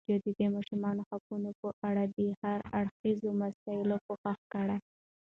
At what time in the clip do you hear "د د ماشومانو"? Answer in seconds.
0.35-1.01